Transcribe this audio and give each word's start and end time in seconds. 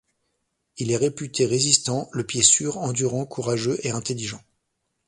Il 0.77 0.89
est 0.89 0.97
réputé 0.97 1.45
résistant, 1.45 2.09
le 2.11 2.25
pied 2.25 2.41
sûr, 2.41 2.79
endurant, 2.79 3.27
courageux 3.27 3.77
et 3.83 3.91
intelligent. 3.91 4.41